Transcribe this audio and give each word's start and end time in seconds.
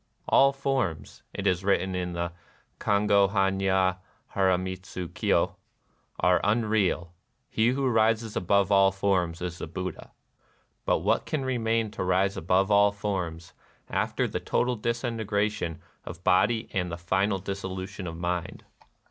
"All 0.35 0.51
forms," 0.51 1.21
it 1.31 1.45
is 1.45 1.63
written 1.63 1.93
in 1.93 2.13
the 2.13 2.31
ICongd 2.79 3.33
hannya 3.33 3.97
liaramitsu 4.33 5.09
Kyo^" 5.09 5.53
are 6.19 6.41
unreal: 6.43 7.13
he 7.51 7.67
who 7.67 7.87
rises 7.87 8.35
above 8.35 8.71
all 8.71 8.91
forms 8.91 9.43
is 9.43 9.59
the 9.59 9.67
Buddha." 9.67 10.09
But 10.85 11.01
what 11.01 11.27
can 11.27 11.45
remain 11.45 11.91
to 11.91 12.03
rise 12.03 12.35
above 12.35 12.71
all 12.71 12.91
forms 12.91 13.53
after 13.91 14.27
the 14.27 14.39
total 14.39 14.75
disintegration 14.75 15.79
of 16.03 16.23
body 16.23 16.67
and 16.73 16.91
the 16.91 16.97
final 16.97 17.37
dissolution 17.37 18.07
of 18.07 18.17
mind 18.17 18.65